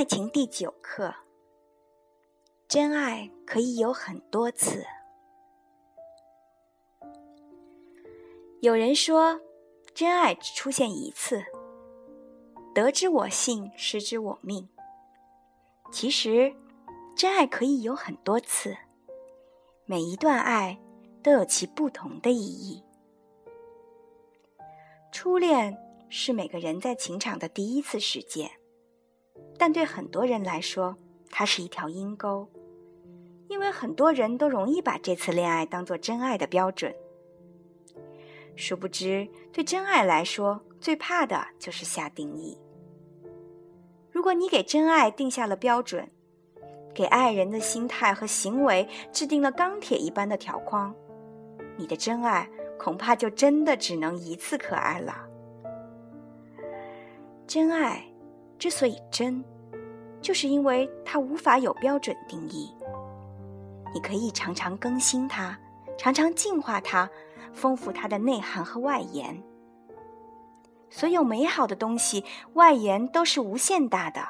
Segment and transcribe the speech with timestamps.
[0.00, 1.14] 爱情第九课：
[2.66, 4.82] 真爱可以有很多次。
[8.62, 9.38] 有人说，
[9.92, 11.44] 真爱只出现一次，
[12.74, 14.70] 得之我幸，失之我命。
[15.92, 16.54] 其实，
[17.14, 18.74] 真爱可以有很多次，
[19.84, 20.80] 每一段爱
[21.22, 22.82] 都有其不同的意义。
[25.12, 25.76] 初恋
[26.08, 28.50] 是每个人在情场的第一次实践，
[29.60, 30.96] 但对很多人来说，
[31.28, 32.48] 它是一条阴沟，
[33.46, 36.94] 因为很多人都容易把这次恋爱当做真爱的标准。
[38.56, 42.58] 殊不知，对真爱来说，最怕的就是下定义。
[44.10, 46.08] 如果你给真爱定下了标准，
[46.94, 50.94] 给爱人的心态和行为制定了钢铁一般的条框，
[51.76, 52.48] 你的真爱
[52.78, 55.28] 恐怕就真的只能一次可爱了。
[57.46, 58.09] 真爱
[58.60, 59.42] 之所以真，
[60.20, 62.72] 就是因为它无法有标准定义。
[63.92, 65.58] 你可以常常更新它，
[65.98, 67.10] 常常净化它。
[67.52, 69.42] 丰富它的内涵和外延。
[70.88, 74.20] 所有美好的东西外延都是无限大的。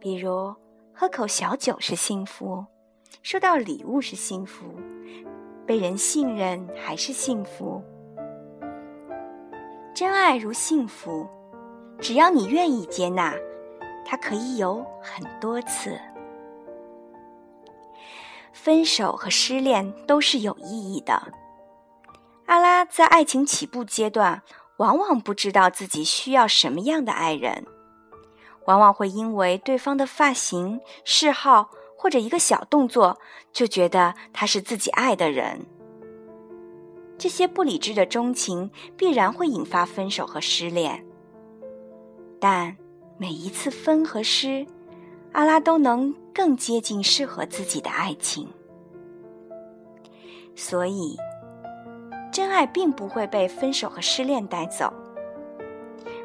[0.00, 0.52] 比如，
[0.92, 2.66] 喝口小酒是幸福，
[3.22, 4.64] 收到礼物是幸福，
[5.64, 7.80] 被人信任还是幸福。
[9.94, 11.28] 真爱如幸福，
[12.00, 13.34] 只要你愿意接纳，
[14.04, 15.98] 它可以有很多次。
[18.52, 21.32] 分手和失恋都是有意义的。
[22.46, 24.42] 阿拉在爱情起步阶段，
[24.78, 27.66] 往往不知道自己需要什么样的爱人，
[28.66, 33.18] 往往会因为对方的发型、嗜好或者一个小动作，
[33.52, 35.66] 就觉得他是自己爱的人。
[37.18, 41.04] 这些不理智的钟情必然会引发分手和失恋，
[42.40, 42.76] 但
[43.18, 44.66] 每一次分和失。
[45.32, 48.48] 阿拉都能更接近适合自己的爱情，
[50.54, 51.14] 所以
[52.32, 54.90] 真爱并不会被分手和失恋带走，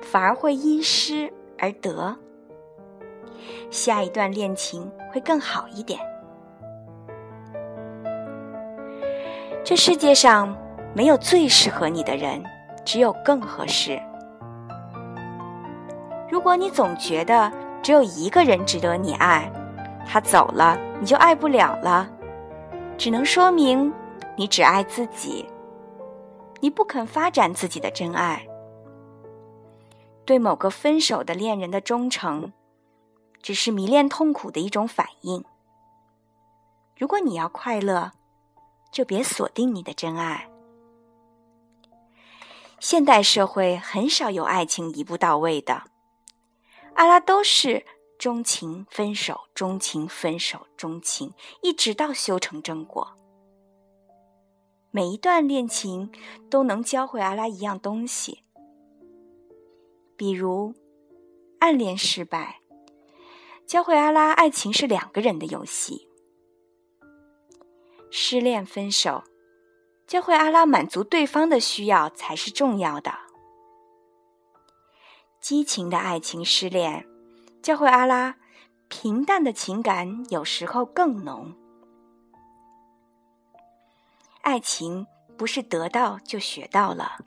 [0.02, 2.16] 反而会因失而得，
[3.69, 6.00] 下一段恋情会更好一点。
[9.62, 10.58] 这世界上
[10.96, 12.41] 没有最适合你的人，
[12.85, 14.02] 只有更合适。
[16.41, 17.53] 如果你总觉得，
[17.84, 19.47] 只有一个人值得你爱，
[20.07, 22.09] 他走了你就爱不了了，
[22.97, 23.94] 只能说明
[24.35, 25.46] 你只爱自己，
[26.59, 28.44] 你不肯发展自己的真爱。
[30.25, 32.52] 对某个分手的恋人的忠诚，
[33.44, 35.46] 只是迷恋痛苦的一种反应。
[36.97, 38.13] 如果你要快乐，
[38.91, 40.50] 就别锁定你的真爱。
[42.79, 45.84] 现代社会很少有爱情一步到位的。
[46.96, 47.85] 阿拉都是
[48.19, 53.18] 钟情分手，钟情分手，钟情，一直到修成正果。
[54.91, 56.12] 每一段恋情
[56.50, 58.44] 都能教会阿拉一样东西，
[60.16, 60.75] 比如
[61.59, 62.59] 暗恋失败，
[63.66, 66.08] 教会阿拉爱情是两个人的游戏；
[68.12, 69.23] 失恋分手，
[70.06, 73.31] 教会阿拉满足对方的需要才是重要的。
[75.41, 77.07] 激情的爱情失恋，
[77.63, 78.35] 教会阿拉，
[78.90, 81.56] 平淡的情感有时候更浓。
[84.44, 85.07] 爱情
[85.38, 87.18] 不是得到就学到了，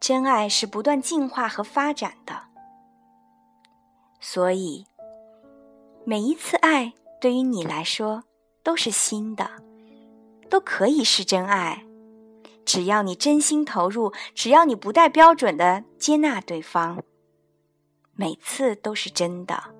[0.00, 2.48] 真爱是不断进化和发展的。
[4.18, 4.86] 所以，
[6.04, 8.24] 每一次爱对于你来说
[8.64, 9.48] 都是新的，
[10.50, 11.85] 都可以是真爱。
[12.66, 17.02] 只要你真心投入，只要你不带标准的接纳对方，
[18.12, 19.72] 每次都是真的。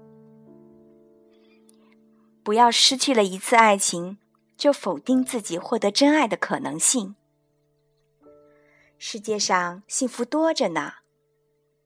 [2.45, 4.19] 不要失去了一次爱情，
[4.57, 7.17] 就否定自己获得真爱的可能性。
[8.99, 10.95] 世界上幸福多着呢，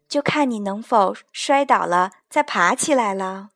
[0.06, 3.48] 就看你能否摔倒了再爬起来了。